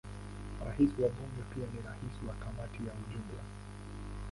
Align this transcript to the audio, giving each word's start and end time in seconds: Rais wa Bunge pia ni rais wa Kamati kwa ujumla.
Rais 0.59 0.89
wa 0.99 1.09
Bunge 1.09 1.43
pia 1.53 1.65
ni 1.73 1.79
rais 1.87 2.15
wa 2.27 2.33
Kamati 2.33 2.77
kwa 2.83 2.93
ujumla. 2.93 3.41